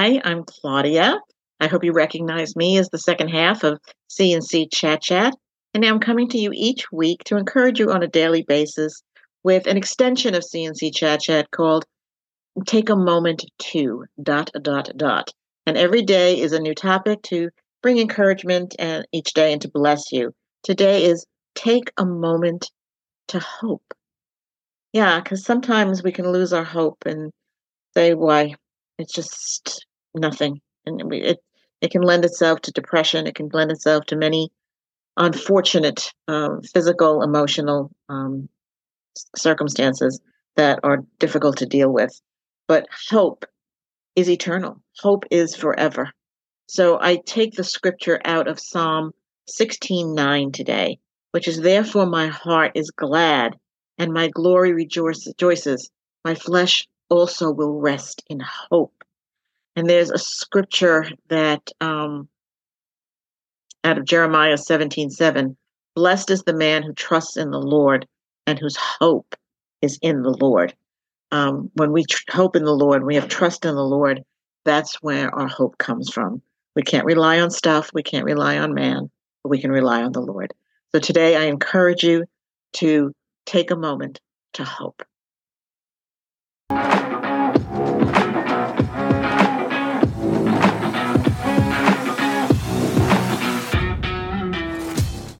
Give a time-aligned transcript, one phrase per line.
[0.00, 1.18] Hi, I'm Claudia.
[1.58, 5.34] I hope you recognize me as the second half of C&C Chat Chat.
[5.74, 9.02] And I'm coming to you each week to encourage you on a daily basis
[9.42, 11.84] with an extension of C&C Chat Chat called
[12.64, 15.32] Take a Moment to dot dot dot.
[15.66, 17.50] And every day is a new topic to
[17.82, 20.32] bring encouragement and each day and to bless you.
[20.62, 21.26] Today is
[21.56, 22.70] take a moment
[23.26, 23.92] to hope.
[24.92, 27.32] Yeah, because sometimes we can lose our hope and
[27.94, 28.54] say, why,
[28.96, 29.86] it's just
[30.18, 30.60] nothing.
[30.86, 31.38] And it,
[31.80, 33.26] it can lend itself to depression.
[33.26, 34.50] It can lend itself to many
[35.16, 38.48] unfortunate um, physical, emotional um,
[39.36, 40.20] circumstances
[40.56, 42.20] that are difficult to deal with.
[42.66, 43.44] But hope
[44.16, 46.10] is eternal, hope is forever.
[46.66, 49.12] So I take the scripture out of Psalm
[49.48, 50.98] 16:9 today,
[51.32, 53.56] which is therefore my heart is glad
[53.96, 55.90] and my glory rejoices.
[56.24, 58.97] My flesh also will rest in hope.
[59.78, 62.28] And there's a scripture that um,
[63.84, 65.56] out of Jeremiah 17 7.
[65.94, 68.04] Blessed is the man who trusts in the Lord
[68.44, 69.36] and whose hope
[69.80, 70.74] is in the Lord.
[71.30, 74.24] Um, when we tr- hope in the Lord, we have trust in the Lord,
[74.64, 76.42] that's where our hope comes from.
[76.74, 79.08] We can't rely on stuff, we can't rely on man,
[79.44, 80.52] but we can rely on the Lord.
[80.90, 82.24] So today I encourage you
[82.74, 83.12] to
[83.46, 84.20] take a moment
[84.54, 85.04] to hope.